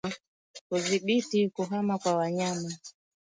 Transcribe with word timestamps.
Kudhibiti 0.67 1.39
kuhama 1.55 1.95
kwa 2.01 2.11
wanyama 2.19 2.69